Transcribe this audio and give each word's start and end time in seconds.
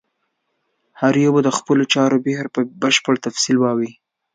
هر 1.01 1.13
یو 1.23 1.31
به 1.35 1.41
د 1.43 1.49
خپلو 1.57 1.83
چارو 1.93 2.17
بهیر 2.25 2.47
په 2.55 2.61
بشپړ 2.81 3.15
تفصیل 3.25 3.57
ووایي. 3.59 3.91